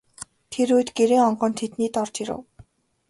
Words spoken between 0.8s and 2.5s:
Гэрийн онгон тэднийд орж ирэв.